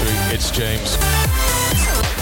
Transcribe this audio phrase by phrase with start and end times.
[0.00, 0.34] victory.
[0.34, 0.90] It's James.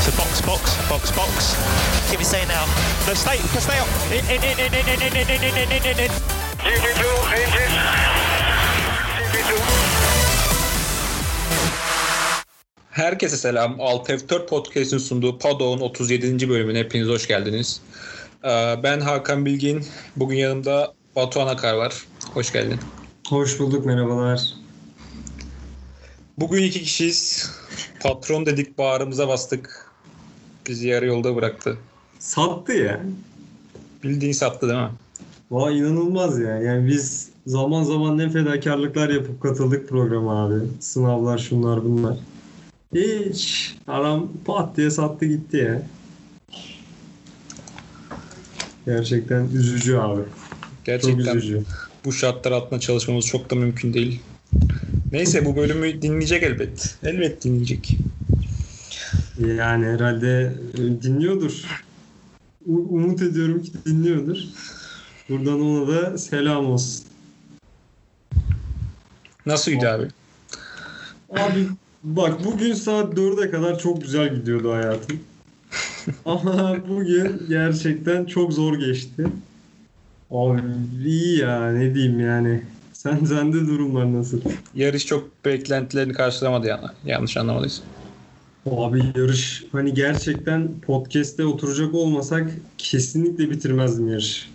[0.05, 2.11] So box, box, box, box.
[2.11, 2.65] Give me say now.
[3.07, 3.89] No, stay, stay up.
[4.11, 6.11] In, in, in, in, in, in, in, in, in, in, in, in.
[6.59, 7.75] GP2, engine.
[9.33, 9.53] GP2.
[12.91, 13.81] Herkese selam.
[13.81, 16.49] Alt F4 Podcast'in sunduğu Pado'nun 37.
[16.49, 17.81] bölümüne hepiniz hoş geldiniz.
[18.45, 19.87] Ee, Ben Hakan Bilgin.
[20.17, 21.95] Bugün yanımda Batuhan Akar var.
[22.35, 22.79] Hoş geldin.
[23.29, 24.41] Hoş bulduk merhabalar.
[26.39, 27.51] Bugün iki kişiyiz.
[28.01, 29.91] Patron dedik bağrımıza bastık.
[30.69, 31.79] Bizi yarı yolda bıraktı.
[32.19, 33.01] Sattı ya.
[34.05, 34.91] Bildiğin sattı değil mi?
[35.51, 36.59] Vay inanılmaz ya.
[36.59, 40.55] Yani biz zaman zaman ne fedakarlıklar yapıp katıldık programa abi.
[40.81, 42.17] Sınavlar şunlar bunlar.
[42.95, 43.75] Hiç.
[43.89, 45.83] Adam pat diye sattı gitti ya.
[48.87, 50.21] Gerçekten üzücü abi.
[50.23, 51.63] Çok Gerçekten üzücü.
[52.05, 54.21] bu şartlar altında çalışmamız çok da mümkün değil.
[55.13, 56.97] Neyse bu bölümü dinleyecek elbet.
[57.03, 57.99] Elbet dinleyecek.
[59.57, 61.65] Yani herhalde e, dinliyordur.
[62.67, 64.39] U- Umut ediyorum ki dinliyordur.
[65.29, 67.05] Buradan ona da selam olsun.
[69.47, 70.09] Nasıl gidiyor abi?
[71.31, 71.67] Abi
[72.05, 75.21] bak bugün saat 4'e kadar çok güzel gidiyordu hayatım.
[76.25, 79.27] Ama bugün gerçekten çok zor geçti.
[80.31, 80.61] Abi
[81.07, 82.63] iyi ya ne diyeyim yani.
[82.99, 84.41] Sen sende durumlar nasıl?
[84.75, 86.87] Yarış çok beklentilerini karşılamadı yani.
[87.05, 87.87] Yanlış anlamadıysam.
[88.71, 94.51] Abi yarış hani gerçekten podcast'te oturacak olmasak kesinlikle bitirmezdim yarış.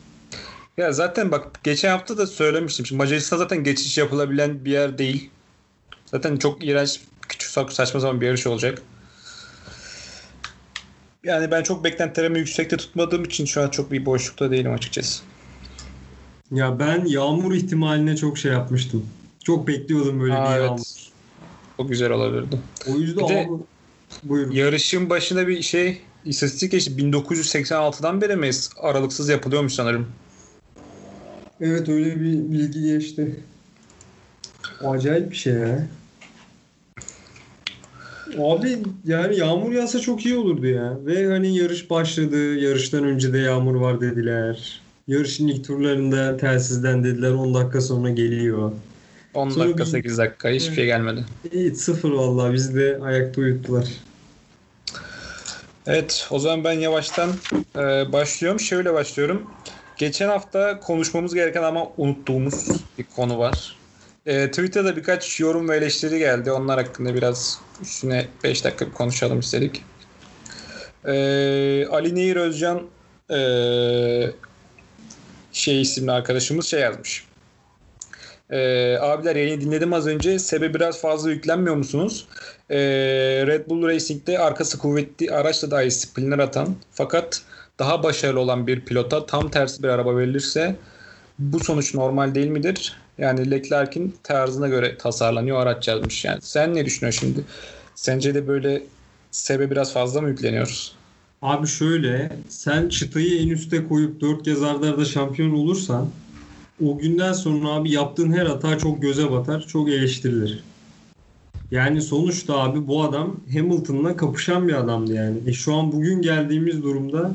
[0.77, 2.85] Ya zaten bak geçen hafta da söylemiştim.
[2.85, 5.30] Şimdi Macaristan zaten geçiş yapılabilen bir yer değil.
[6.05, 8.81] Zaten çok iğrenç, küçük saçma sapan bir yarış olacak.
[11.23, 15.23] Yani ben çok beklentilerimi yüksekte tutmadığım için şu an çok bir boşlukta değilim açıkçası.
[16.54, 19.06] Ya ben yağmur ihtimaline çok şey yapmıştım.
[19.44, 20.66] Çok bekliyordum böyle Aa, bir evet.
[20.70, 20.84] yağmur.
[21.78, 22.59] Çok güzel olabilirdi.
[22.94, 23.50] O yüzden Bir de-
[24.23, 24.52] buyurun.
[24.52, 26.92] Yarışın başında bir şey istatistik geçti.
[26.98, 28.50] 1986'dan beri mi
[28.81, 30.08] aralıksız yapılıyormuş sanırım.
[31.62, 33.40] Evet öyle bir bilgi geçti.
[34.86, 35.88] Acayip bir şey ya.
[38.40, 40.97] Abi yani yağmur yağsa çok iyi olurdu ya.
[41.06, 42.56] Ve hani yarış başladı.
[42.56, 44.82] Yarıştan önce de yağmur var dediler.
[45.08, 48.72] Yarışın ilk turlarında telsizden dediler 10 dakika sonra geliyor.
[49.34, 50.75] 10 Sonra dakika bir- 8 dakika hiçbir Evet.
[50.75, 51.25] şey gelmedi.
[51.52, 53.88] İyi sıfır vallahi bizi de ayakta uyuttular.
[55.88, 57.30] Evet, o zaman ben yavaştan
[57.78, 57.80] e,
[58.13, 58.59] başlıyorum.
[58.59, 59.42] Şöyle başlıyorum.
[59.97, 63.78] Geçen hafta konuşmamız gereken ama unuttuğumuz bir konu var.
[64.25, 66.52] E, Twitter'da birkaç yorum ve eleştiri geldi.
[66.52, 69.81] Onlar hakkında biraz üstüne 5 dakika bir konuşalım istedik.
[71.06, 71.13] E,
[71.92, 72.81] Ali Nehir Özcan
[73.31, 73.38] e,
[75.53, 77.25] şey isimli arkadaşımız şey yazmış.
[78.50, 80.40] E, abiler yayını dinledim az önce.
[80.40, 82.28] Sebe biraz fazla yüklenmiyor musunuz?
[82.69, 82.78] Ee,
[83.47, 87.42] Red Bull Racing'de arkası kuvvetli araçla dahi spinner atan fakat
[87.80, 90.75] daha başarılı olan bir pilota tam tersi bir araba verilirse
[91.40, 92.97] bu sonuç normal değil midir?
[93.18, 96.42] Yani Leclerc'in tarzına göre tasarlanıyor araç yazmış yani.
[96.42, 97.44] Sen ne düşünüyorsun şimdi?
[97.96, 98.84] Sence de böyle
[99.31, 100.96] sebe biraz fazla mı yükleniyoruz?
[101.44, 106.09] Abi şöyle sen çıtayı en üste koyup 4 kez arda arda şampiyon olursan
[106.86, 110.64] o günden sonra abi yaptığın her hata çok göze batar, çok eleştirilir.
[111.72, 115.38] Yani sonuçta abi bu adam Hamilton'la kapışan bir adamdı yani.
[115.48, 117.31] E şu an bugün geldiğimiz durumda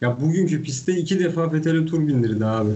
[0.00, 2.72] ya bugünkü pistte iki defa Vettel'e tur bindirdi abi.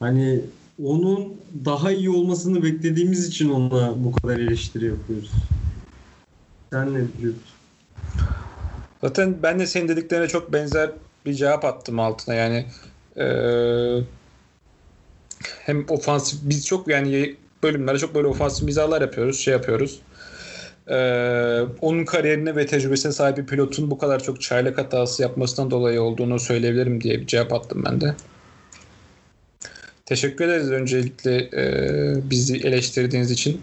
[0.00, 0.40] Hani
[0.84, 1.28] onun
[1.64, 5.30] daha iyi olmasını beklediğimiz için ona bu kadar eleştiri yapıyoruz.
[6.72, 7.61] Sen ne diyorsun?
[9.04, 10.90] Zaten ben de senin dediklerine çok benzer
[11.26, 12.66] bir cevap attım altına yani
[13.16, 14.02] eee,
[15.64, 20.02] hem ofansif biz çok yani bölümlerde çok böyle ofansif mizahlar yapıyoruz şey yapıyoruz
[20.90, 26.02] Eee, onun kariyerine ve tecrübesine sahip bir pilotun bu kadar çok çaylak hatası yapmasından dolayı
[26.02, 28.14] olduğunu söyleyebilirim diye bir cevap attım ben de.
[30.06, 33.60] Teşekkür ederiz öncelikle eee, bizi eleştirdiğiniz için.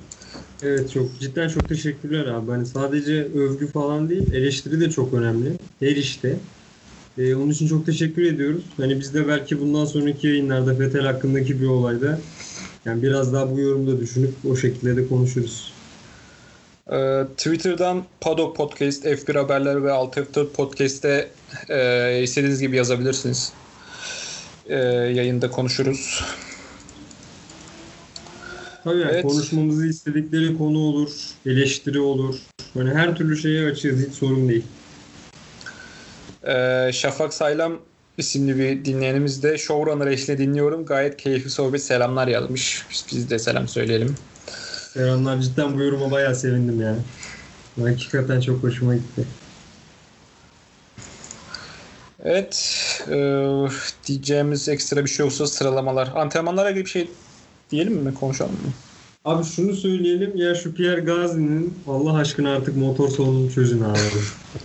[0.63, 2.51] Evet çok cidden çok teşekkürler abi.
[2.51, 5.51] Hani sadece övgü falan değil, eleştiri de çok önemli.
[5.79, 6.35] Her işte.
[7.17, 8.63] Ee, onun için çok teşekkür ediyoruz.
[8.77, 12.19] Hani biz de belki bundan sonraki yayınlarda Fetel hakkındaki bir olayda
[12.85, 15.73] yani biraz daha bu yorumda düşünüp o şekilde de konuşuruz.
[16.91, 21.29] Ee, Twitter'dan Paddock Podcast, F1 Haberler ve Alt F4 Podcast'te
[21.69, 23.53] e, istediğiniz gibi yazabilirsiniz.
[24.69, 26.23] E, yayında konuşuruz.
[28.83, 29.23] Tabii Evet.
[29.23, 31.11] konuşmamızı istedikleri konu olur,
[31.45, 32.35] eleştiri olur.
[32.73, 34.63] Hani her türlü şeye açığız hiç sorun değil.
[36.43, 37.79] E, Şafak Saylam
[38.17, 40.85] isimli bir dinleyenimiz de Showrunner eşliğinde dinliyorum.
[40.85, 42.85] Gayet keyifli sohbet selamlar yazmış.
[42.91, 44.15] Biz, biz de selam söyleyelim.
[44.93, 46.99] Selamlar cidden bu yoruma bayağı sevindim yani.
[47.89, 49.25] Hakikaten çok hoşuma gitti.
[52.23, 52.75] Evet.
[53.07, 53.17] e,
[54.07, 56.11] diyeceğimiz ekstra bir şey yoksa sıralamalar.
[56.15, 57.09] Antrenmanlara ilgili bir şey
[57.71, 58.13] diyelim mi?
[58.13, 58.73] Konuşalım mı?
[59.25, 63.99] Abi şunu söyleyelim ya şu Pierre Gasly'nin Allah aşkına artık motor sorununu çözün abi.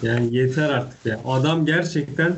[0.03, 1.21] Yani yeter artık ya.
[1.27, 2.37] Adam gerçekten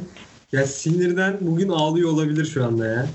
[0.52, 3.06] ya sinirden bugün ağlıyor olabilir şu anda ya.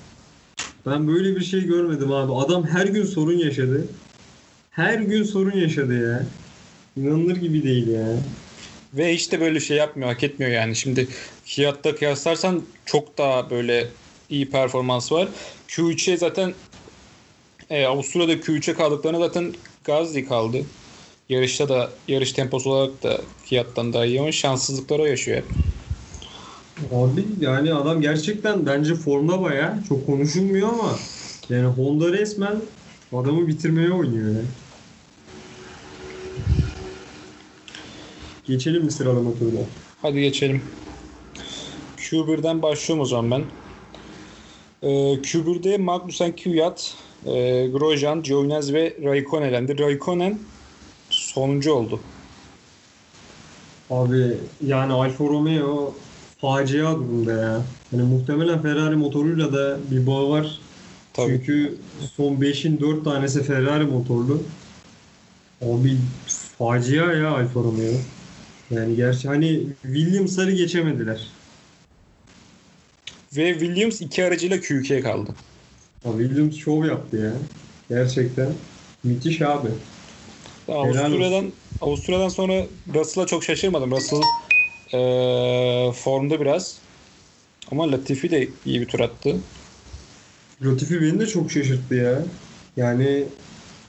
[0.85, 2.33] Ben böyle bir şey görmedim abi.
[2.33, 3.85] Adam her gün sorun yaşadı.
[4.71, 6.23] Her gün sorun yaşadı ya.
[6.97, 8.07] İnanılır gibi değil ya.
[8.93, 10.75] Ve hiç de böyle şey yapmıyor, hak etmiyor yani.
[10.75, 11.07] Şimdi
[11.45, 13.87] Fiat'ta kıyaslarsan çok daha böyle
[14.29, 15.27] iyi performans var.
[15.67, 16.53] Q3'e zaten
[17.71, 19.53] e, Avusturya'da Q3'e kaldıklarına zaten
[19.83, 20.57] Gazli kaldı.
[21.29, 25.45] Yarışta da yarış temposu olarak da Fiat'tan daha iyi ama şanssızlıkları o yaşıyor hep.
[26.93, 30.99] Abi yani adam gerçekten bence formda baya çok konuşulmuyor ama
[31.49, 32.55] yani Honda resmen
[33.13, 34.41] adamı bitirmeye oynuyor ya.
[38.45, 39.59] Geçelim mi sıralama turuna?
[40.01, 40.61] Hadi geçelim.
[41.97, 43.43] Q1'den başlıyorum o zaman ben.
[44.83, 46.95] Ee, Q1'de Magnussen Kvyat,
[47.25, 49.79] e, Grosjean, Giovinazzi ve Raikkonen elendi.
[49.79, 50.39] Raikkonen
[51.09, 51.99] sonuncu oldu.
[53.89, 55.95] Abi yani Alfa Romeo
[56.41, 57.61] facia durumda ya.
[57.91, 60.59] Hani muhtemelen Ferrari motoruyla da bir bağ var.
[61.13, 61.31] Tabii.
[61.31, 61.75] Çünkü
[62.15, 64.43] son 5'in 4 tanesi Ferrari motorlu.
[65.61, 65.97] Abi
[66.57, 67.93] facia ya Alfa Romeo.
[68.71, 71.27] Yani gerçi hani Williams'ları geçemediler.
[73.35, 75.31] Ve Williams iki aracıyla Q2'ye kaldı.
[76.05, 77.31] Abi Williams şov yaptı ya.
[77.89, 78.47] Gerçekten.
[79.03, 79.67] Müthiş abi.
[80.67, 81.51] Avusturya'dan
[81.81, 83.91] Avusturya'dan sonra Russell'a çok şaşırmadım.
[83.91, 84.21] Russell
[84.93, 86.77] eee, formda biraz.
[87.71, 89.35] Ama Latifi de iyi bir tur attı.
[90.65, 92.21] Latifi beni de çok şaşırttı ya.
[92.77, 93.23] Yani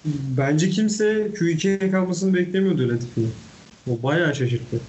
[0.04, 1.04] bence kimse
[1.34, 3.32] Q2'ye kalmasını beklemiyordu Latifi'nin.
[3.90, 4.80] O bayağı şaşırttı.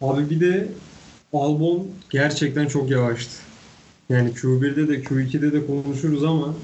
[0.00, 0.68] Abi bir de
[1.32, 3.32] Albon gerçekten çok yavaştı.
[4.08, 6.54] Yani Q1'de de Q2'de de konuşuruz ama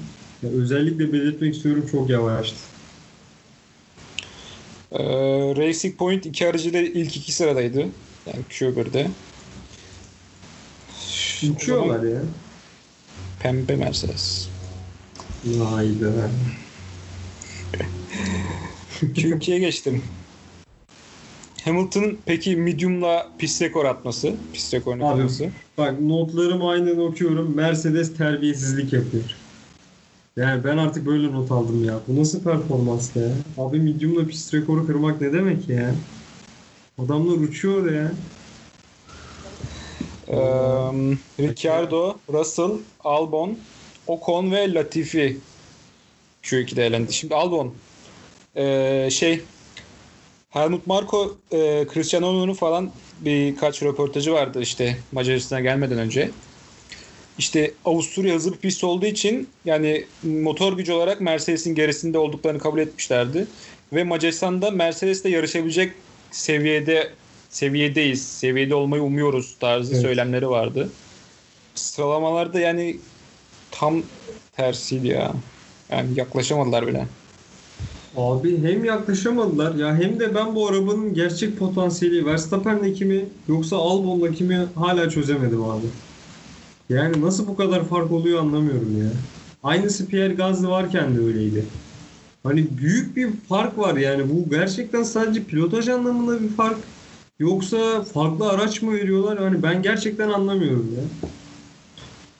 [0.43, 2.57] özellikle belirtmek istiyorum çok yavaştı.
[4.91, 7.79] Eee, Racing Point iki aracıyla ilk iki sıradaydı.
[8.25, 9.07] Yani Q1'de.
[11.51, 12.21] Uçuyorlar ya.
[13.39, 14.49] Pembe Mercedes.
[15.63, 16.31] Hayda.
[19.01, 20.03] Q2'ye geçtim.
[21.63, 25.15] Hamilton'ın peki medium'la pist rekor atması, pist rekorunu Abi.
[25.15, 25.51] kırması.
[25.77, 27.55] Bak notlarımı aynen okuyorum.
[27.55, 29.29] Mercedes terbiyesizlik yapıyor.
[30.35, 32.07] Yani ben artık böyle not aldım ya.
[32.07, 33.37] Bu nasıl performans ya?
[33.57, 35.95] Abi medium'la pist rekoru kırmak ne demek ya?
[36.97, 38.11] Adamlar uçuyor ya.
[40.27, 43.67] Eee, Ricciardo, Russell, Albon,
[44.07, 45.47] Ocon ve Latifi
[46.43, 47.13] Q2'de elendi.
[47.13, 47.83] Şimdi Albon
[48.55, 49.49] eee, şey
[50.51, 52.89] Helmut Marko eee Cristiano'nun falan
[53.21, 56.29] birkaç röportajı vardı işte Macaristan'a gelmeden önce.
[57.37, 62.79] İşte Avusturya hızlı bir pist olduğu için yani motor gücü olarak Mercedes'in gerisinde olduklarını kabul
[62.79, 63.47] etmişlerdi.
[63.93, 65.91] Ve Macaristan'da Mercedes'le yarışabilecek
[66.31, 67.09] seviyede
[67.49, 68.27] seviyedeyiz.
[68.27, 70.01] Seviyede olmayı umuyoruz tarzı Evet.
[70.01, 70.89] söylemleri vardı.
[71.75, 72.97] Sıralamalarda yani
[73.71, 74.03] tam
[74.57, 75.33] tersiydi ya.
[75.91, 77.05] Yani yaklaşamadılar bile.
[78.15, 84.43] Abi hem yaklaşamadılar ya hem de ben bu arabanın gerçek potansiyeli Verstappen'deki mi yoksa Albon'daki
[84.43, 85.87] mi hala çözemedim abi.
[86.89, 89.13] Yani nasıl bu kadar fark oluyor anlamıyorum ya.
[89.63, 91.73] Aynısı Pierre Gasly varken de öyleydi.
[92.43, 96.89] Hani büyük bir fark var yani bu gerçekten sadece pilotaj anlamında bir fark
[97.39, 99.39] yoksa farklı araç mı veriyorlar?
[99.39, 101.11] Hani ben gerçekten anlamıyorum ya.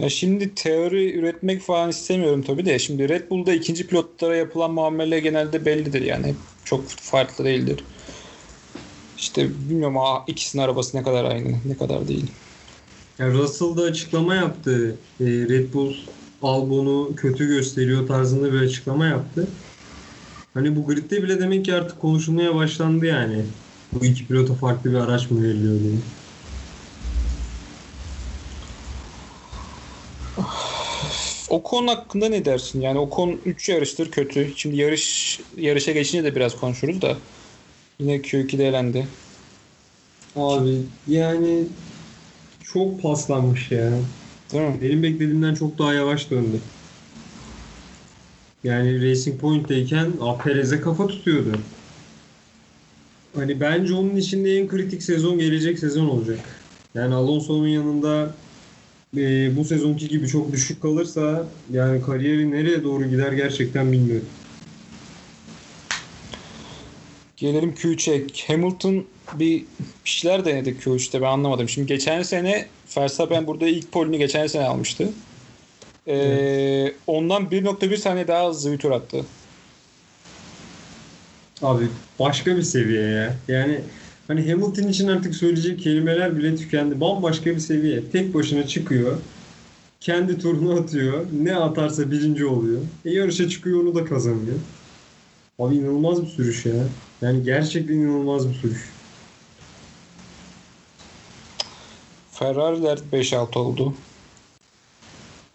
[0.02, 2.80] Ya şimdi teori üretmek falan istemiyorum tabii de.
[2.80, 6.28] Şimdi Red Bull'da ikinci pilotlara yapılan muamele genelde bellidir yani.
[6.28, 7.86] Hep Çok farklı değildir.
[9.18, 12.40] İşte bilmiyorum aa, ikisinin arabası ne kadar aynı, ne kadar değil.
[13.20, 15.02] Ya Russell da açıklama yaptı.
[15.20, 15.96] Ee, Red Bull
[16.42, 19.58] Albon'u kötü gösteriyor tarzında bir açıklama yaptı.
[20.54, 23.54] Hani bu gridde bile demek ki artık konuşulmaya başlandı yani.
[23.94, 26.04] Bu iki pilota farklı bir araç mı veriliyor diye.
[31.50, 32.82] Ocon hakkında ne dersin?
[32.82, 34.54] Yani Ocon 3 yarıştır kötü.
[34.58, 37.18] Şimdi yarış yarışa geçince de biraz konuşuruz da.
[38.00, 39.08] Yine Q2'de elendi.
[40.36, 41.68] Abi yani
[42.64, 43.92] çok paslanmış ya.
[44.54, 44.82] Değil mi?
[44.82, 46.62] Benim beklediğimden çok daha yavaş döndü.
[48.64, 51.52] Yani Racing Point'teyken Perez'e kafa tutuyordu.
[53.36, 56.70] Hani bence onun içinde en kritik sezon gelecek sezon olacak.
[56.96, 58.36] Yani Alonso'nun yanında
[59.18, 64.26] e, bu sezonki gibi çok düşük kalırsa yani kariyeri nereye doğru gider gerçekten bilmiyorum.
[67.38, 68.28] Gelelim Q3'e.
[68.48, 69.66] Hamilton bir
[70.04, 71.70] şeyler denedi Q3'te ben anlamadım.
[71.70, 75.10] Şimdi geçen sene Verstappen burada ilk polini geçen sene almıştı.
[76.08, 79.26] Ee, Ondan 1.1 saniye daha hızlı bir tur attı.
[81.62, 81.88] Abi
[82.20, 83.36] başka bir seviye ya.
[83.48, 83.82] Yani
[84.32, 87.02] hani Hamilton için artık söyleyecek kelimeler bile tükendi.
[87.02, 88.04] Bambaşka bir seviye.
[88.12, 89.18] Tek başına çıkıyor.
[90.00, 91.26] Kendi turunu atıyor.
[91.44, 92.82] Ne atarsa birinci oluyor.
[93.06, 94.56] E yarışa çıkıyor onu da kazanıyor.
[95.60, 96.74] Abi inanılmaz bir sürüş ya.
[97.22, 98.90] Yani gerçekten inanılmaz bir sürüş.
[102.32, 103.94] Ferrari'ler 5-6 oldu.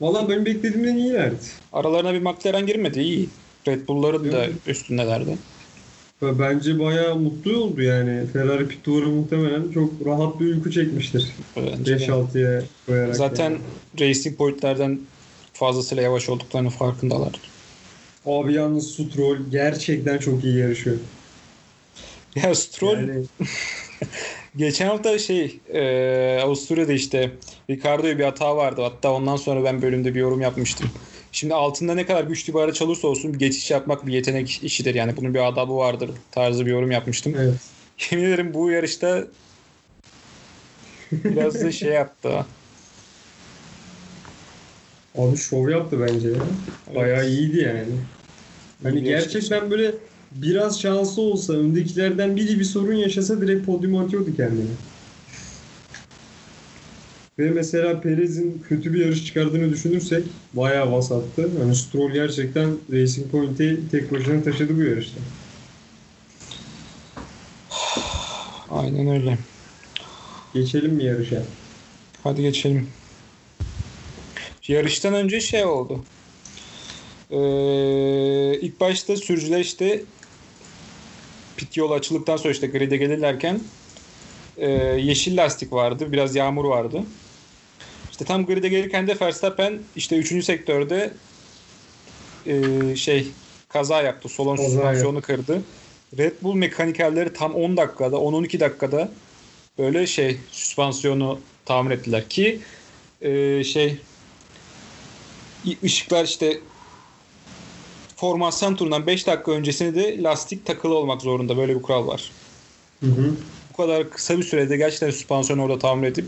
[0.01, 1.45] Valla benim beklediğimden iyilerdi.
[1.73, 3.29] Aralarına bir McLaren girmedi iyi.
[3.69, 5.39] Red Bull'ların da üstündelerdi.
[6.23, 8.27] Ve Bence bayağı mutlu oldu yani.
[8.33, 11.33] Ferrari pit duvarı muhtemelen çok rahat bir uyku çekmiştir.
[11.57, 12.05] Bence de.
[12.05, 13.17] 5-6'ya koyarak.
[13.17, 13.61] Zaten yani.
[14.01, 15.01] Racing Point'lerden
[15.53, 17.33] fazlasıyla yavaş olduklarının farkındalar.
[18.27, 20.97] Abi yalnız Stroll gerçekten çok iyi yarışıyor.
[22.35, 23.25] Ya Stroll Yani
[24.57, 27.31] geçen hafta şey e, Avusturya'da işte
[27.71, 28.83] Ricardo'ya bir hata vardı.
[28.83, 30.91] Hatta ondan sonra ben bölümde bir yorum yapmıştım.
[31.37, 34.95] Şimdi altında ne kadar güçlü bir araç olursa olsun bir geçiş yapmak bir yetenek işidir.
[34.95, 37.35] Yani bunun bir adabı vardır tarzı bir yorum yapmıştım.
[37.39, 37.61] evet.
[38.11, 39.25] Yemin ederim bu yarışta
[41.13, 42.47] biraz da şey yaptı.
[45.19, 46.43] Abi şov yaptı bence ya.
[46.95, 47.93] Bayağı iyiydi yani.
[48.83, 49.95] Hani gerçekten böyle
[50.31, 54.71] biraz şansı olsa öndekilerden biri bir sorun yaşasa direkt podyuma atıyordu kendini.
[57.39, 61.51] Ve mesela Perez'in kötü bir yarış çıkardığını düşünürsek bayağı vasattı.
[61.63, 65.21] Hani Stroll gerçekten Racing Point'i tek başına taşıdı bu yarışta.
[68.71, 69.39] Aynen öyle.
[70.55, 71.43] Geçelim mi yarışa?
[72.23, 72.89] Hadi geçelim.
[74.69, 76.05] Yarıştan önce şey oldu.
[77.31, 80.03] Ee, ilk başta sürücüler işte
[81.57, 83.61] pit yolu açıldıktan sonra işte grid'e gelirlerken
[84.57, 86.13] e, yeşil lastik vardı.
[86.13, 87.03] Biraz yağmur vardı.
[88.17, 90.45] İşte tam grid'e gelirken de Verstappen işte 3.
[90.45, 91.11] sektörde
[92.47, 93.27] e, şey
[93.69, 94.29] kaza yaptı.
[94.29, 95.63] Solon süspansiyonu kırdı.
[96.19, 99.11] Red Bull mekanikerleri tam 10 dakikada 10-12 dakikada
[99.79, 102.61] böyle şey süspansiyonu tamir ettiler ki
[103.21, 103.97] e, şey
[105.85, 106.59] ışıklar işte
[108.17, 111.57] formasyon turundan 5 dakika öncesinde de lastik takılı olmak zorunda.
[111.57, 112.31] Böyle bir kural var.
[113.01, 113.35] Hı hı.
[113.73, 116.25] Bu kadar kısa bir sürede gerçekten süspansiyonu orada tamir edip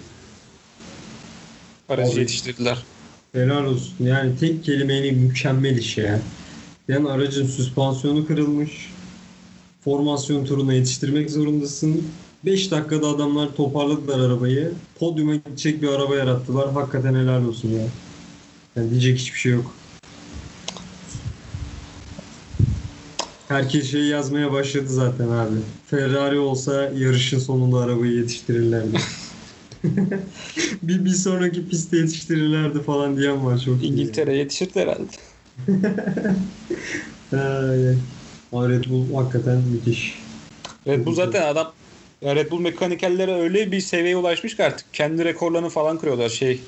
[1.89, 2.21] aracı Abi.
[2.21, 2.79] yetiştirdiler.
[3.33, 3.95] Helal olsun.
[4.07, 6.21] Yani tek kelimeyle mükemmel iş ya.
[6.89, 8.93] Yani aracın süspansiyonu kırılmış.
[9.85, 12.05] Formasyon turuna yetiştirmek zorundasın.
[12.45, 14.73] 5 dakikada adamlar toparladılar arabayı.
[14.99, 16.73] Podyuma gidecek bir araba yarattılar.
[16.73, 17.87] Hakikaten helal olsun ya.
[18.77, 19.75] Yani diyecek hiçbir şey yok.
[23.49, 25.55] Herkes şey yazmaya başladı zaten abi.
[25.87, 28.99] Ferrari olsa yarışın sonunda arabayı yetiştirirlerdi.
[30.83, 33.93] bir, bir sonraki pistte yetiştirirlerdi falan diyen var çok iyi.
[33.93, 35.13] İngiltere yetişirdi herhalde.
[38.53, 40.15] Ama Red Bull hakikaten müthiş.
[40.87, 41.73] Red Bull zaten adam
[42.23, 46.63] ya Red Bull mekanikerlere öyle bir seviyeye ulaşmış ki artık kendi rekorlarını falan kırıyorlar şey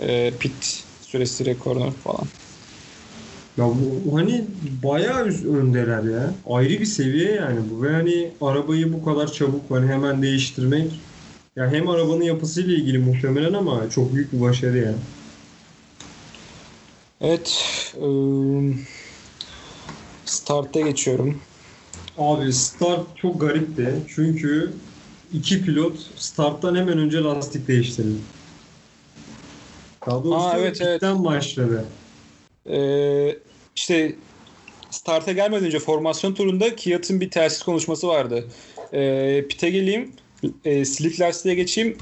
[0.00, 0.64] e, pit
[1.00, 2.28] süresi rekorunu falan.
[3.56, 4.44] Ya bu hani
[4.82, 6.34] bayağı üst öndeler ya.
[6.46, 7.82] Ayrı bir seviye yani bu.
[7.82, 11.09] Ve hani arabayı bu kadar çabuk hani hemen değiştirmek
[11.56, 14.94] ya hem arabanın yapısıyla ilgili muhtemelen ama çok büyük bir başarı ya.
[17.20, 17.64] Evet.
[18.02, 18.74] ıı,
[20.24, 21.40] start'a geçiyorum.
[22.18, 23.94] Abi start çok garipti.
[24.14, 24.72] Çünkü
[25.32, 28.18] iki pilot starttan hemen önce lastik değiştirdi.
[30.06, 31.02] Daha doğrusu Aa, evet, evet.
[31.02, 31.84] başladı.
[32.70, 33.38] Ee,
[33.76, 34.14] işte
[34.90, 38.44] start'a gelmeden önce formasyon turunda Kiat'ın bir telsiz konuşması vardı.
[38.92, 40.12] Ee, pit'e geleyim,
[40.64, 41.98] e, slick lastiğe geçeyim,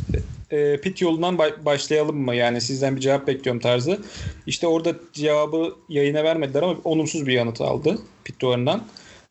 [0.50, 2.34] e, pit yolundan ba- başlayalım mı?
[2.34, 4.00] Yani sizden bir cevap bekliyorum tarzı.
[4.46, 8.84] İşte orada cevabı yayına vermediler ama olumsuz bir yanıt aldı pit duvarından.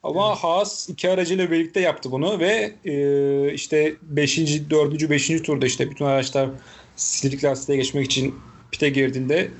[0.03, 4.37] Ama Haas iki aracıyla birlikte yaptı bunu ve e, işte 5.
[4.69, 5.09] 4.
[5.09, 5.27] 5.
[5.41, 6.49] turda işte bütün araçlar
[6.95, 8.35] slick lastiğe geçmek için
[8.71, 9.51] pite girdiğinde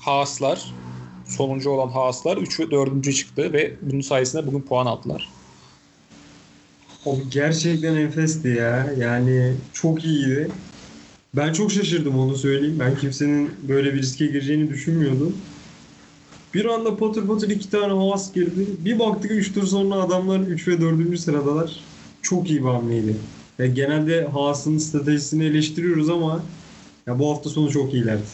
[0.00, 0.74] Haas'lar
[1.26, 3.14] sonuncu olan Haas'lar 3 ve 4.
[3.14, 5.28] çıktı ve bunun sayesinde bugün puan aldılar.
[7.06, 8.92] Abi gerçekten enfesti ya.
[8.98, 10.50] Yani çok iyiydi.
[11.36, 12.76] Ben çok şaşırdım onu söyleyeyim.
[12.80, 15.36] Ben kimsenin böyle bir riske gireceğini düşünmüyordum.
[16.54, 18.66] Bir anda patır patır iki tane Haas girdi.
[18.84, 21.20] Bir baktık 3 tur sonra adamlar 3 ve 4.
[21.20, 21.80] sıradalar.
[22.22, 23.16] Çok iyi bir hamleydi.
[23.58, 26.42] Ya genelde Haas'ın stratejisini eleştiriyoruz ama
[27.06, 28.26] ya bu hafta sonu çok iyilerdi.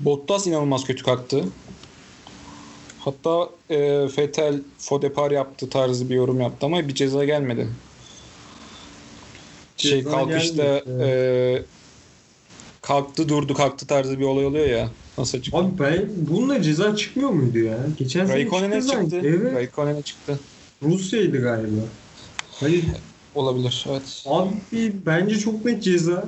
[0.00, 1.44] Bottas inanılmaz kötü kalktı.
[3.06, 7.68] Hatta e, Fetel Fodepar yaptı tarzı bir yorum yaptı ama bir ceza gelmedi.
[9.76, 11.62] Şey Ceza kalkışta gelmedi, e,
[12.82, 14.90] kalktı durdu kalktı tarzı bir olay oluyor ya.
[15.18, 15.58] Nasıl çıktı?
[15.58, 17.78] Abi ben bununla ceza çıkmıyor muydu ya?
[17.98, 19.20] Geçen sene Raikkonen'e çıktı çıktı.
[19.24, 19.54] Evet.
[19.54, 20.38] Raikkonen'e çıktı.
[20.82, 21.80] Rusya'ydı galiba.
[22.60, 22.82] Hani
[23.34, 24.24] Olabilir evet.
[24.26, 26.24] abi bence çok net ceza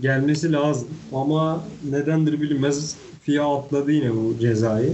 [0.00, 0.88] gelmesi lazım.
[1.14, 4.92] Ama nedendir bilinmez FIA atladı yine bu cezayı.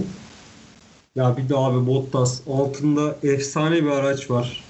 [1.15, 4.63] Ya bir de abi Bottas altında efsane bir araç var.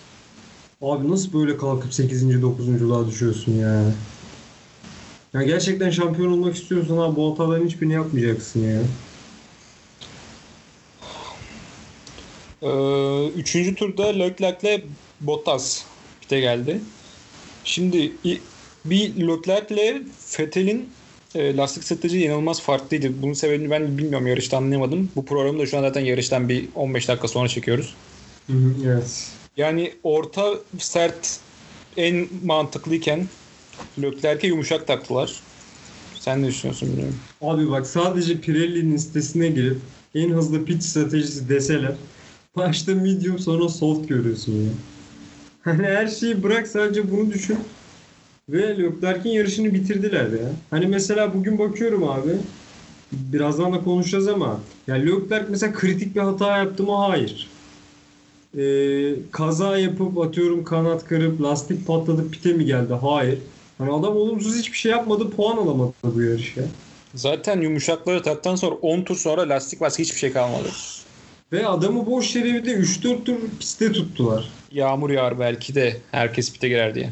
[0.81, 2.41] Abi nasıl böyle kalkıp 8.
[2.41, 2.67] 9.
[3.11, 3.83] düşüyorsun ya?
[5.33, 8.81] Ya gerçekten şampiyon olmak istiyorsan abi bu hataların hiçbirini yapmayacaksın ya.
[12.61, 14.81] Ee, üçüncü turda Leclerc'le
[15.21, 15.83] Bottas
[16.21, 16.81] pite geldi.
[17.63, 18.11] Şimdi
[18.85, 20.01] bir Leclerc'le
[20.39, 20.89] Vettel'in
[21.35, 23.21] e, lastik strateji inanılmaz farklıydı.
[23.21, 25.11] Bunun sebebini ben bilmiyorum yarışta anlayamadım.
[25.15, 28.01] Bu programı da şu an zaten yarıştan bir 15 dakika sonra çekiyoruz.
[28.85, 29.39] Evet.
[29.57, 31.39] Yani orta sert
[31.97, 33.29] en mantıklıyken
[33.99, 35.47] Leclerc'e yumuşak taktılar.
[36.13, 37.29] Sen ne düşünüyorsun bilmiyorum.
[37.41, 41.97] Abi bak sadece Pirelli'nin sitesine girip en hızlı pit stratejisi deseler
[42.55, 44.73] başta medium sonra soft görüyorsun ya.
[45.61, 47.84] Hani her şeyi bırak sadece bunu düşün.
[48.49, 50.49] Ve Leclerc'in yarışını bitirdiler ya.
[50.69, 52.31] Hani mesela bugün bakıyorum abi.
[53.11, 56.95] Birazdan da konuşacağız ama yani Leclerc mesela kritik bir hata yaptı mı?
[56.95, 57.49] Hayır.
[58.57, 62.93] Ee, kaza yapıp atıyorum kanat kırıp lastik patladı pite mi geldi?
[62.93, 63.39] Hayır.
[63.77, 66.61] Hani adam olumsuz hiçbir şey yapmadı puan alamadı bu yarışa.
[67.15, 70.69] Zaten yumuşakları taktan sonra 10 tur sonra lastik baskı hiçbir şey kalmadı.
[71.51, 74.49] Ve adamı boş yere bir de 3-4 tur piste tuttular.
[74.71, 77.09] Yağmur yağar belki de herkes pite girer diye.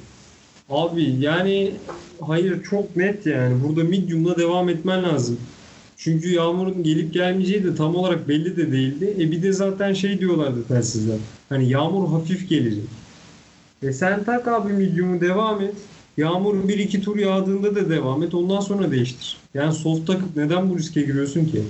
[0.69, 1.75] Abi yani
[2.21, 3.63] hayır çok net yani.
[3.63, 5.39] Burada medium'la devam etmen lazım.
[5.97, 9.15] Çünkü yağmurun gelip gelmeyeceği de tam olarak belli de değildi.
[9.19, 11.17] E bir de zaten şey diyorlardı telsizler.
[11.49, 12.83] Hani yağmur hafif gelecek.
[13.83, 15.75] E sen tak abi medium'u devam et.
[16.17, 18.33] Yağmur 1-2 tur yağdığında da devam et.
[18.33, 19.37] Ondan sonra değiştir.
[19.53, 21.63] Yani soft takıp neden bu riske giriyorsun ki?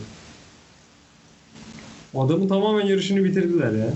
[2.15, 3.93] Adamı tamamen yarışını bitirdiler ya.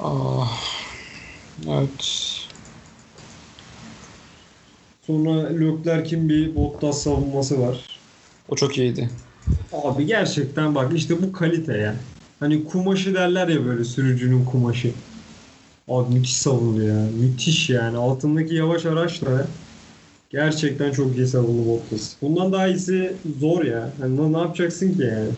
[0.00, 0.73] Ah.
[1.68, 2.04] Evet.
[5.06, 8.00] Sonra Leclerc'in bir Bottas savunması var.
[8.48, 9.10] O çok iyiydi.
[9.72, 11.94] Abi gerçekten bak işte bu kalite ya.
[12.40, 14.92] Hani kumaşı derler ya böyle sürücünün kumaşı.
[15.88, 17.08] Abi müthiş savundu ya.
[17.20, 17.96] Müthiş yani.
[17.96, 19.46] Altındaki yavaş araçla
[20.30, 22.14] gerçekten çok iyi savundu Bottas.
[22.22, 23.90] Bundan daha iyisi zor ya.
[24.00, 25.30] Hani ne yapacaksın ki yani?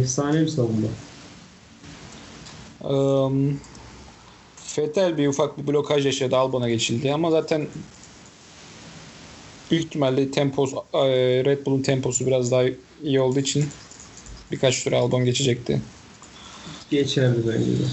[0.00, 0.88] Efsane bir savunma.
[2.80, 3.60] Um,
[4.80, 6.36] Vettel bir ufak bir blokaj yaşadı.
[6.36, 7.66] Albon'a geçildi ama zaten
[9.70, 10.98] büyük ihtimalle tempos, e,
[11.44, 12.62] Red Bull'un temposu biraz daha
[13.02, 13.64] iyi olduğu için
[14.52, 15.82] birkaç tur Albon geçecekti.
[16.90, 17.84] Geçerdi bence de.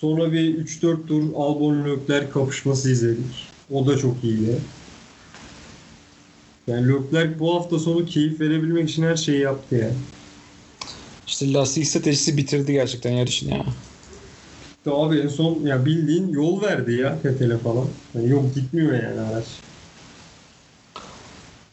[0.00, 3.48] Sonra bir 3-4 tur Albon Leclerc kapışması izledik.
[3.70, 4.58] O da çok iyiydi.
[6.66, 9.90] Yani Leclerc bu hafta sonu keyif verebilmek için her şeyi yaptı ya.
[11.26, 13.64] İşte lastik stratejisi bitirdi gerçekten yarışın ya.
[14.86, 17.88] İşte abi en son ya bildiğin yol verdi ya Vettel'e falan.
[18.14, 19.44] Yani yok gitmiyor yani araç.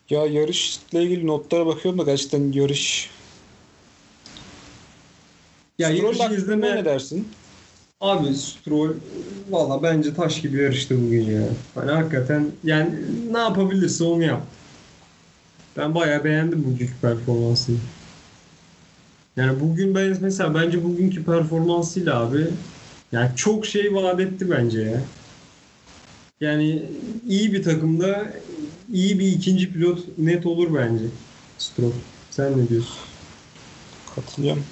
[0.09, 3.09] Ya yarışla ilgili notlara bakıyorum da gerçekten yarış...
[5.79, 6.75] Ya Stroll yarışı izleme...
[6.75, 7.27] ne dersin?
[8.01, 8.89] Abi Stroll
[9.49, 11.49] valla bence taş gibi yarıştı bugün ya.
[11.75, 12.89] Hani hakikaten yani
[13.33, 14.41] ne yapabilirse onu yap.
[15.77, 17.77] Ben bayağı beğendim bugünkü performansını.
[19.37, 22.47] Yani bugün ben mesela bence bugünkü performansıyla abi
[23.13, 25.01] yani çok şey vaat etti bence ya.
[26.41, 26.83] Yani
[27.29, 28.33] iyi bir takımda
[28.93, 31.03] iyi bir ikinci pilot net olur bence.
[31.57, 31.91] Stroll.
[32.31, 32.95] Sen ne diyorsun?
[34.15, 34.63] Katılıyorum.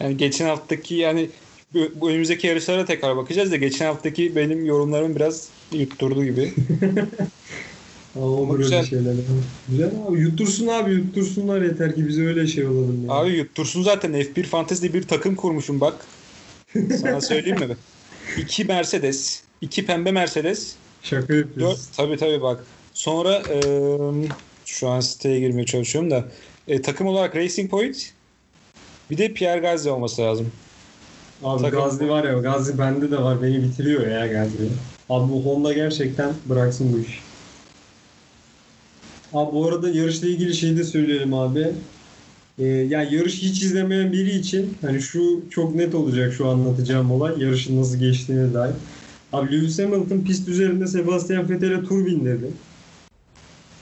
[0.00, 1.30] Yani geçen haftaki yani
[1.74, 6.54] bu, önümüzdeki yarışlara tekrar bakacağız da geçen haftaki benim yorumlarım biraz yutturdu gibi.
[8.16, 8.84] Ama olur öyle güzel.
[8.84, 9.14] şeyler.
[9.68, 10.20] Güzel abi.
[10.20, 12.98] Yuttursun abi yuttursunlar yeter ki biz öyle şey olalım.
[13.00, 13.12] Yani.
[13.12, 16.06] Abi yuttursun zaten F1 Fantasy'de bir takım kurmuşum bak.
[16.74, 17.76] Sana söyleyeyim mi?
[18.38, 21.86] İki Mercedes, iki pembe Mercedes, Şaka yapıyorsun.
[21.96, 22.64] tabii tabii bak.
[22.94, 23.60] Sonra e,
[24.64, 26.24] şu an siteye girmeye çalışıyorum da
[26.68, 28.12] e, takım olarak Racing Point
[29.10, 30.52] bir de Pierre Gasly olması lazım.
[31.44, 34.68] Abi Takım- Gazli var ya Gazli bende de var beni bitiriyor ya Gazli.
[35.10, 37.18] Abi bu Honda gerçekten bıraksın bu işi.
[39.32, 41.66] Abi bu arada yarışla ilgili şey de söyleyelim abi.
[42.58, 47.42] Ee, ya yarış hiç izlemeyen biri için hani şu çok net olacak şu anlatacağım olay
[47.42, 48.74] yarışın nasıl geçtiğine dair.
[49.32, 52.46] Abi Lewis Hamilton pist üzerinde Sebastian Vettel'e tur bindirdi.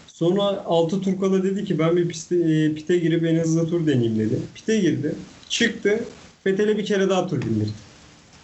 [0.07, 3.87] Sonra altı tur kala dedi ki ben bir piste, e, pite girip en hızlı tur
[3.87, 4.39] deneyeyim dedi.
[4.55, 5.15] Pite girdi.
[5.49, 6.05] Çıktı.
[6.45, 7.71] Fethel'e bir kere daha tur bindirdi.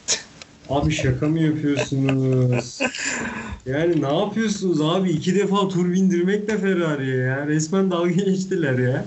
[0.68, 2.78] Abi şaka mı yapıyorsunuz?
[3.66, 5.10] Yani ne yapıyorsunuz abi?
[5.10, 7.46] İki defa tur bindirmek de Ferrari'ye ya.
[7.46, 9.04] Resmen dalga geçtiler ya.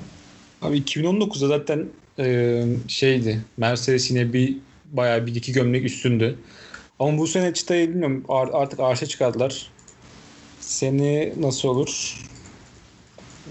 [0.62, 1.86] Abi 2019'da zaten
[2.20, 3.40] e, şeydi.
[3.58, 4.58] Mercedes yine bir
[4.92, 6.36] bayağı bir iki gömlek üstündü.
[7.00, 9.68] Ama bu sene çıtayı bilmiyorum ar- artık arşa çıkardılar.
[10.60, 12.18] Seni nasıl olur?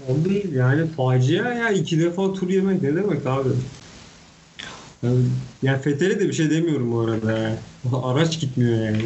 [0.09, 1.69] Abi yani facia ya.
[1.69, 3.49] iki defa tur yemek ne demek abi?
[5.03, 5.25] Yani,
[5.63, 7.57] yani Fethel'e de bir şey demiyorum bu arada.
[8.03, 9.01] Araç gitmiyor yani.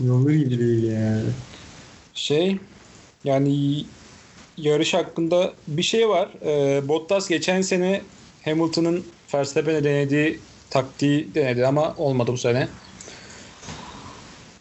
[0.00, 1.22] Yolları gibi değil yani.
[2.14, 2.58] Şey
[3.24, 3.84] yani
[4.62, 6.28] yarış hakkında bir şey var.
[6.44, 8.02] E, Bottas geçen sene
[8.44, 10.38] Hamilton'ın Verstappen'e denediği
[10.70, 12.68] taktiği denedi ama olmadı bu sene.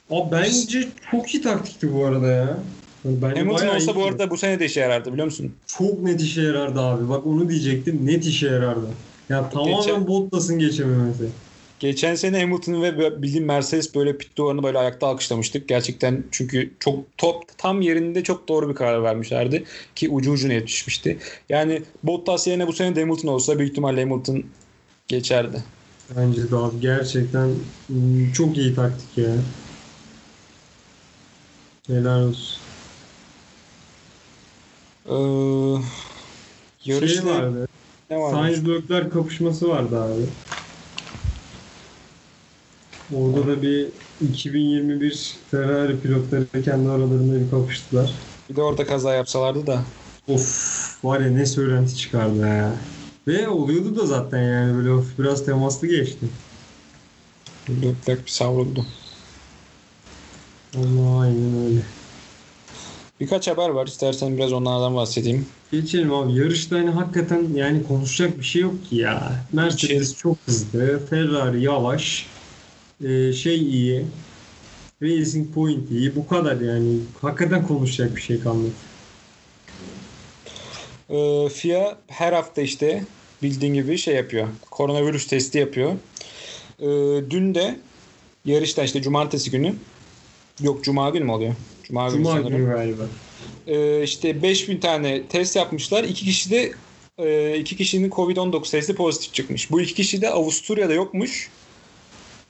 [0.09, 2.57] Abi bence çok iyi taktikti bu arada ya.
[3.05, 5.53] Bence Hamilton olsa bu arada bu sene de işe yarardı biliyor musun?
[5.67, 7.09] çok net işe yarardı abi.
[7.09, 8.05] Bak onu diyecektim.
[8.05, 8.87] Net işe yarardı.
[9.29, 11.23] Ya tamamen Geçen- Bottas'ın geçememesi.
[11.81, 15.67] Geçen sene Hamilton ve bildiğim Mercedes böyle pit duvarını böyle ayakta alkışlamıştık.
[15.67, 19.63] Gerçekten çünkü çok top tam yerinde çok doğru bir karar vermişlerdi
[19.95, 21.17] ki ucu ucuna yetişmişti.
[21.49, 24.43] Yani Bottas yerine bu sene Hamilton olsa büyük ihtimalle Hamilton
[25.07, 25.63] geçerdi.
[26.17, 27.49] Bence de abi gerçekten
[28.33, 29.35] çok iyi taktik ya.
[31.87, 32.61] Helal olsun.
[35.05, 35.13] Ee,
[36.85, 37.67] yarışta Şey vardı.
[38.09, 38.31] ne var?
[38.31, 40.25] Sainz Leclerc kapışması vardı abi.
[43.15, 43.87] Orada da bir
[44.21, 48.13] 2021 Ferrari pilotları kendi aralarında bir kapıştılar.
[48.49, 49.83] Bir de orada kaza yapsalardı da.
[50.27, 52.73] Of var ya ne söylenti çıkardı ya.
[53.27, 56.25] Ve oluyordu da zaten yani böyle hafif biraz temaslı geçti.
[57.69, 58.85] Leclerc bir savruldu.
[60.77, 61.81] Allah aynen öyle.
[63.19, 63.87] Birkaç haber var.
[63.87, 65.45] İstersen biraz onlardan bahsedeyim.
[65.71, 66.33] Geçelim abi.
[66.33, 69.45] Yarışta hani hakikaten yani konuşacak bir şey yok ki ya.
[69.53, 71.05] Mercedes çok hızlı.
[71.09, 72.27] Ferrari yavaş.
[73.05, 74.05] Ee, şey iyi.
[75.01, 76.15] Racing Point iyi.
[76.15, 76.97] Bu kadar yani.
[77.21, 78.71] Hakikaten konuşacak bir şey kalmadı.
[81.09, 83.03] Ee, FIA her hafta işte
[83.43, 84.47] bildiğin gibi şey yapıyor.
[84.71, 85.91] Koronavirüs testi yapıyor.
[86.79, 86.85] Ee,
[87.29, 87.79] dün de
[88.45, 89.75] yarışta işte cumartesi günü
[90.61, 91.53] yok cuma günü mü oluyor?
[91.83, 92.57] Cuma, günü Cuma sanırım.
[92.57, 93.03] günü galiba.
[93.67, 96.03] Ee, işte 5000 tane test yapmışlar.
[96.03, 96.73] İki kişi de
[97.17, 99.71] e, iki kişinin Covid-19 testi pozitif çıkmış.
[99.71, 101.49] Bu iki kişi de Avusturya'da yokmuş.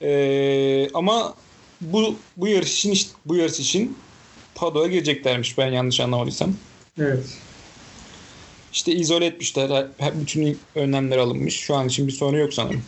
[0.01, 1.33] Ee, ama
[1.81, 3.97] bu bu yarış için işte- bu yarış için
[4.55, 6.53] Pado'ya gireceklermiş ben yanlış anlamadıysam.
[6.99, 7.23] Evet.
[8.73, 9.87] İşte izole etmişler.
[10.21, 11.55] Bütün önlemler alınmış.
[11.55, 12.81] Şu an için bir sorun yok sanırım.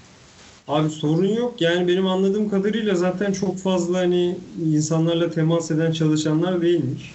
[0.67, 1.62] Abi sorun yok.
[1.62, 4.36] Yani benim anladığım kadarıyla zaten çok fazla hani
[4.73, 7.12] insanlarla temas eden çalışanlar değilmiş.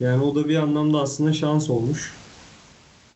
[0.00, 2.12] Yani o da bir anlamda aslında şans olmuş.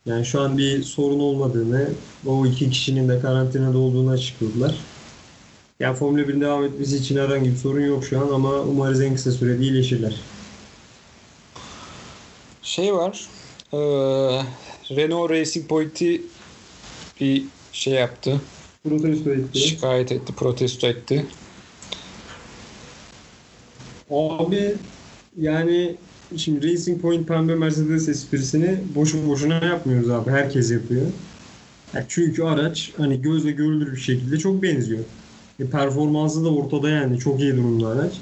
[0.05, 1.89] Yani şu an bir sorun olmadığını,
[2.25, 4.75] o iki kişinin de karantinada olduğunu açıkladılar.
[5.79, 9.15] Yani Formula 1'in devam etmesi için herhangi bir sorun yok şu an ama umarız en
[9.15, 10.13] kısa sürede iyileşirler.
[12.61, 13.27] Şey var.
[13.73, 13.79] eee,
[14.95, 16.21] Renault Racing Point'i
[17.21, 18.41] bir şey yaptı.
[18.83, 19.59] Protesto etti.
[19.59, 21.25] Şikayet etti, protesto etti.
[24.11, 24.73] Abi
[25.41, 25.95] yani
[26.37, 30.31] şimdi Racing Point pembe Mercedes esprisini boşu boşuna yapmıyoruz abi.
[30.31, 31.05] Herkes yapıyor.
[31.93, 35.03] Ya çünkü araç hani gözle görülür bir şekilde çok benziyor.
[35.59, 37.19] E, performansı da ortada yani.
[37.19, 38.13] Çok iyi durumda araç.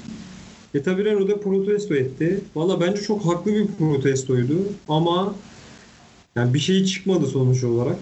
[0.74, 2.40] E tabi Renault protesto etti.
[2.54, 4.58] Valla bence çok haklı bir protestoydu.
[4.88, 5.34] Ama
[6.36, 7.96] yani bir şey çıkmadı sonuç olarak.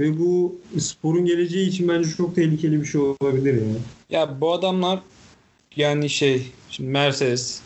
[0.00, 3.76] Ve bu sporun geleceği için bence çok tehlikeli bir şey olabilir yani.
[4.10, 5.00] Ya bu adamlar
[5.76, 7.60] yani şey şimdi Mercedes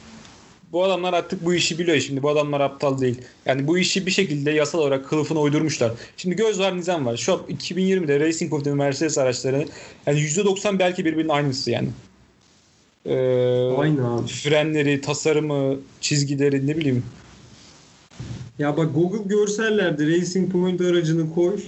[0.73, 2.23] bu adamlar artık bu işi biliyor şimdi.
[2.23, 3.21] Bu adamlar aptal değil.
[3.47, 5.93] Yani bu işi bir şekilde yasal olarak kılıfına uydurmuşlar.
[6.17, 7.17] Şimdi göz var nizam var.
[7.17, 9.67] Şu an 2020'de Racing Point'in Mercedes araçları
[10.07, 11.89] yani %90 belki birbirinin aynısı yani.
[13.07, 13.15] Ee,
[13.79, 14.29] Aynı abi.
[14.29, 17.05] frenleri, tasarımı, çizgileri ne bileyim.
[18.59, 21.61] Ya bak Google görsellerde Racing Point aracını koy.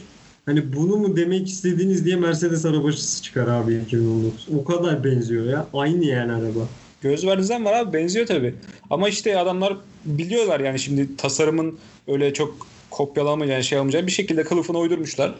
[0.46, 4.48] Hani bunu mu demek istediğiniz diye Mercedes arabası çıkar abi 2019.
[4.60, 5.66] O kadar benziyor ya.
[5.72, 6.68] Aynı yani araba.
[7.02, 8.54] Göz nizam var abi benziyor tabii.
[8.90, 14.78] Ama işte adamlar biliyorlar yani şimdi tasarımın öyle çok kopyalamayacağını şey almayacağını bir şekilde kılıfına
[14.78, 15.34] uydurmuşlar.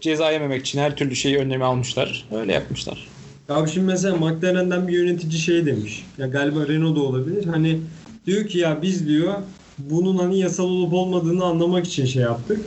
[0.00, 2.28] Ceza yememek için her türlü şeyi önlemi almışlar.
[2.32, 3.08] Öyle yapmışlar.
[3.48, 6.06] Abi şimdi mesela McLaren'den bir yönetici şey demiş.
[6.18, 7.44] Ya galiba Renault da olabilir.
[7.44, 7.80] Hani
[8.26, 9.34] diyor ki ya biz diyor
[9.78, 12.60] bunun hani yasal olup olmadığını anlamak için şey yaptık.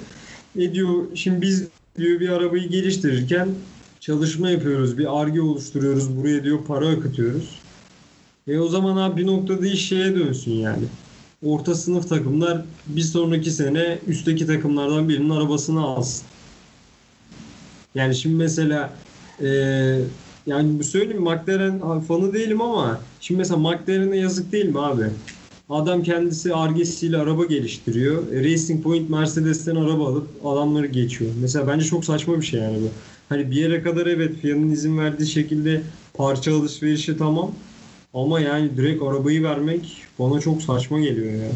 [0.58, 3.50] E diyor şimdi biz diyor bir arabayı geliştirirken
[4.00, 4.98] çalışma yapıyoruz.
[4.98, 6.18] Bir arge oluşturuyoruz.
[6.18, 7.60] Buraya diyor para akıtıyoruz.
[8.48, 10.84] E o zaman abi bir noktada iş şeye dönsün yani.
[11.46, 16.26] orta sınıf takımlar bir sonraki sene üstteki takımlardan birinin arabasını alsın.
[17.96, 18.94] Yani şimdi mesela
[19.42, 19.48] e,
[20.48, 25.04] yani bu söyleyeyim McLaren fanı değilim ama şimdi mesela McLaren'e yazık değil mi abi?
[25.70, 28.32] Adam kendisi argesiyle araba geliştiriyor.
[28.32, 31.32] E, Racing Point Mercedes'ten araba alıp adamları geçiyor.
[31.42, 32.90] Mesela bence çok saçma bir şey yani bu.
[33.30, 35.82] Hani bir yere kadar evet FIA'nın izin verdiği şekilde
[36.14, 37.52] parça alışverişi tamam.
[38.14, 41.50] Ama yani direkt arabayı vermek bana çok saçma geliyor ya.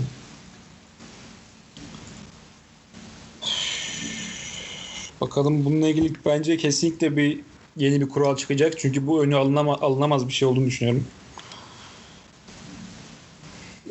[5.21, 7.39] Bakalım bununla ilgili bence kesinlikle bir
[7.77, 8.73] yeni bir kural çıkacak.
[8.79, 11.03] Çünkü bu önü alınama, alınamaz bir şey olduğunu düşünüyorum.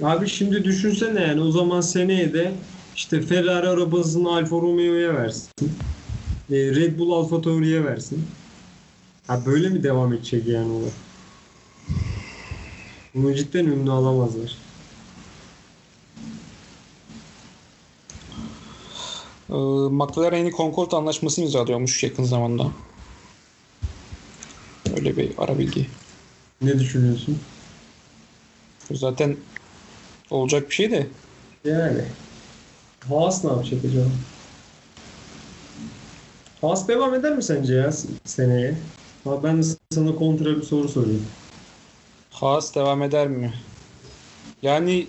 [0.03, 2.53] Abi şimdi düşünsene yani o zaman seneye de
[2.97, 5.51] işte Ferrari arabasını Alfa Romeo'ya versin.
[6.51, 8.27] E, Red Bull Alfa Tauri'ye versin.
[9.27, 10.83] Ha böyle mi devam edecek yani o?
[13.15, 14.57] Bunu cidden ünlü alamazlar.
[19.51, 19.55] Ee,
[19.91, 22.67] McLaren yeni Concord anlaşması imzalıyormuş yakın zamanda.
[24.97, 25.87] Öyle bir ara bilgi.
[26.63, 27.39] Ne düşünüyorsun?
[28.93, 29.37] Zaten
[30.31, 31.07] olacak bir şey de
[31.65, 32.03] Yani.
[33.09, 34.11] Haas ne yapacak acaba?
[36.61, 37.93] Haas devam eder mi sence ya
[38.25, 38.75] seneye?
[39.27, 41.27] Ben de sana kontra bir soru sorayım.
[42.31, 43.53] Haas devam eder mi?
[44.63, 45.07] Yani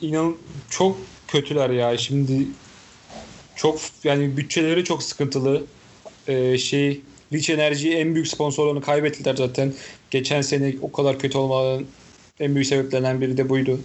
[0.00, 0.36] inan
[0.70, 0.96] çok
[1.28, 1.98] kötüler ya.
[1.98, 2.46] Şimdi
[3.56, 5.62] çok yani bütçeleri çok sıkıntılı.
[6.28, 7.00] Ee, şey
[7.32, 9.72] Rich Energy en büyük sponsorlarını kaybettiler zaten.
[10.10, 11.86] Geçen sene o kadar kötü olmanın
[12.40, 13.80] en büyük sebeplerinden biri de buydu.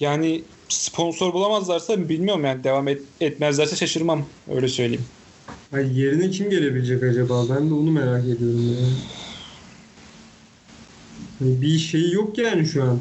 [0.00, 5.04] Yani sponsor bulamazlarsa bilmiyorum yani devam et, etmezlerse şaşırmam öyle söyleyeyim.
[5.70, 7.44] Hayır, yerine kim gelebilecek acaba?
[7.50, 8.88] Ben de onu merak ediyorum ya.
[11.38, 12.98] Hani bir şey yok yani şu an.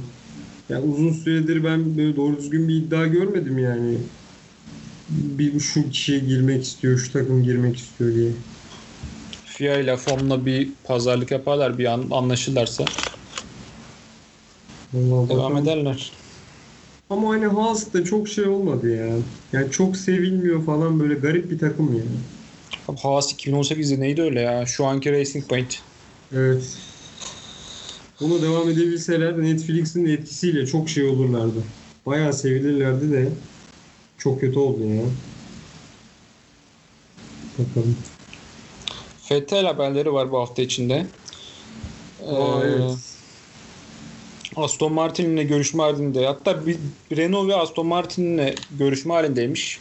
[0.70, 3.98] Yani uzun süredir ben böyle doğru düzgün bir iddia görmedim yani.
[5.10, 8.32] Bir şu kişi girmek istiyor, şu takım girmek istiyor diye.
[9.46, 12.86] FIA ile FOM'la bir pazarlık yaparlar bir an anlaşırlarsa
[14.94, 15.64] Vallahi devam bakalım.
[15.64, 16.12] ederler.
[17.10, 19.08] Ama hani Haas da çok şey olmadı ya.
[19.54, 22.18] Yani çok sevilmiyor falan böyle garip bir takım yani.
[22.88, 24.66] Abi Haas 2018'de neydi öyle ya?
[24.66, 25.80] Şu anki Racing Point.
[26.36, 26.64] Evet.
[28.22, 31.64] Buna devam edebilseler de Netflix'in etkisiyle çok şey olurlardı.
[32.06, 33.30] Bayağı sevilirlerdi de
[34.18, 35.04] çok kötü oldu ya.
[37.58, 37.98] Bakalım.
[39.32, 41.06] Vettel haberleri var bu hafta içinde.
[42.32, 42.92] Aa, Ee, evet.
[44.58, 46.80] Aston Martin'le görüşme halinde hatta bir
[47.18, 49.80] Renault ve Aston Martin'le görüşme halindeymiş.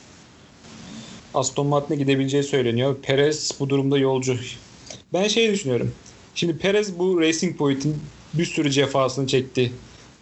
[1.34, 3.02] Aston Martin'e gidebileceği söyleniyor.
[3.02, 4.36] Perez bu durumda yolcu.
[5.12, 5.94] Ben şey düşünüyorum.
[6.34, 8.02] Şimdi Perez bu Racing Point'in
[8.34, 9.72] bir sürü cefasını çekti.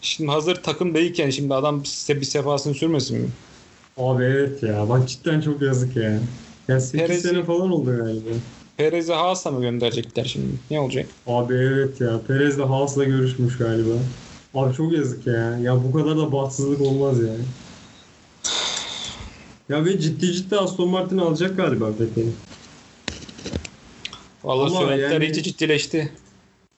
[0.01, 3.33] Şimdi hazır takım değilken şimdi adam size bir sefasını sürmesin mi?
[3.97, 4.89] Abi evet ya.
[4.89, 6.23] Bak cidden çok yazık ya.
[6.69, 8.31] Ya 8 Perez'i- sene falan oldu galiba.
[8.77, 10.61] Perez'i Haas'a mı gönderecekler şimdi?
[10.71, 11.11] Ne olacak?
[11.27, 12.23] Abi evet ya.
[12.25, 14.03] Perez de Haas'la görüşmüş galiba.
[14.55, 15.59] Abi çok yazık ya.
[15.59, 17.45] Ya bu kadar da bahtsızlık olmaz yani.
[19.69, 22.33] Ya ve ciddi ciddi Aston Martin alacak galiba Vettel'i.
[24.45, 26.13] Vallahi Ama söylentiler yani- iyice ciddileşti.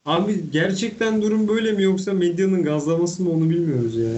[0.07, 4.11] Abi gerçekten durum böyle mi yoksa medyanın gazlaması mı onu bilmiyoruz ya.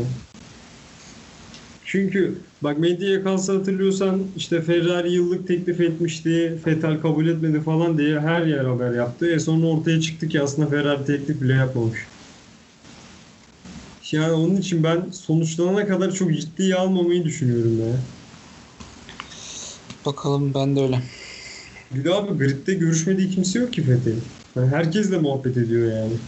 [1.85, 6.59] Çünkü bak medyaya kalsa hatırlıyorsan işte Ferrari yıllık teklif etmişti.
[6.67, 9.31] Vettel kabul etmedi falan diye her yer haber yaptı.
[9.31, 11.99] E sonra ortaya çıktı ki aslında Ferrari teklif bile yapmamış.
[14.13, 18.01] Yani onun için ben sonuçlanana kadar çok ciddiye almamayı düşünüyorum ya.
[20.07, 20.99] Bakalım ben de öyle.
[21.95, 24.25] Bir de abi gridde görüşmediği kimse yok ki Vettel'in.
[24.57, 26.21] Yani herkesle muhabbet ediyor yani.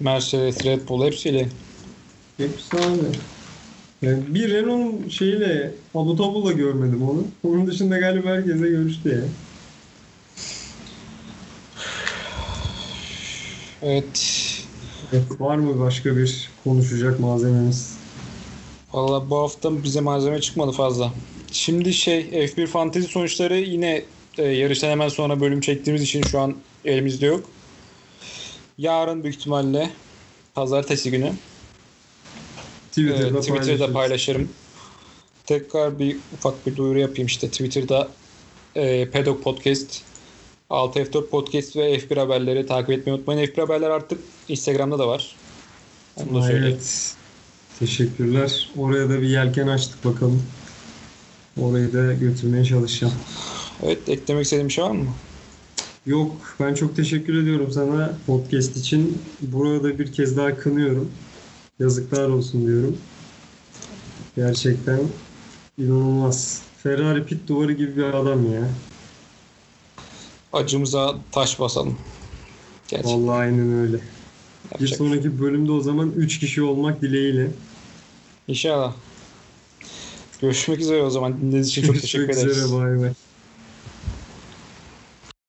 [0.00, 1.48] Mercedes, Red Bull hepsiyle.
[2.36, 3.14] Hepsi aynı.
[4.02, 7.34] Yani bir Renault'un şeyle Abu Dhabi'la görmedim onu.
[7.42, 9.28] Onun dışında galiba herkese görüştü ya.
[13.82, 14.55] Evet.
[15.12, 17.96] Evet, var mı başka bir konuşacak malzememiz?
[18.92, 21.12] Valla bu hafta bize malzeme çıkmadı fazla.
[21.52, 24.02] Şimdi şey F1 Fantasy sonuçları yine
[24.38, 27.44] e, yarıştan hemen sonra bölüm çektiğimiz için şu an elimizde yok.
[28.78, 29.90] Yarın büyük ihtimalle
[30.54, 31.32] pazartesi günü
[32.88, 33.92] Twitter'da, e, Twitter'da paylaşırız.
[33.92, 34.48] paylaşırım.
[35.46, 38.08] Tekrar bir ufak bir duyuru yapayım işte Twitter'da
[38.74, 40.02] e, Pedok Podcast
[40.70, 43.46] 6F4 Podcast ve F1 haberleri takip etmeyi unutmayın.
[43.46, 45.36] F1 haberler artık Instagram'da da var.
[46.16, 46.76] Onu da söyleyeyim.
[46.76, 47.14] Evet.
[47.78, 48.70] Teşekkürler.
[48.76, 50.42] Oraya da bir yelken açtık bakalım.
[51.60, 53.14] Orayı da götürmeye çalışacağım.
[53.82, 55.06] Evet eklemek istediğim bir şey var mı?
[56.06, 59.22] Yok ben çok teşekkür ediyorum sana podcast için.
[59.40, 61.10] Burada bir kez daha kınıyorum.
[61.78, 62.96] Yazıklar olsun diyorum.
[64.36, 65.00] Gerçekten
[65.78, 66.62] inanılmaz.
[66.82, 68.68] Ferrari pit duvarı gibi bir adam ya.
[70.52, 71.98] Acımıza taş basalım.
[72.88, 73.26] Gerçekten.
[73.28, 73.96] Vallahi aynen öyle.
[73.96, 74.98] Bir yapacak.
[74.98, 77.50] sonraki bölümde o zaman 3 kişi olmak dileğiyle.
[78.48, 78.94] İnşallah.
[80.40, 81.40] Görüşmek üzere o zaman.
[81.40, 82.62] Dinlediğiniz için çok teşekkür Görüşmek ederiz.
[82.64, 83.12] üzere bay bay.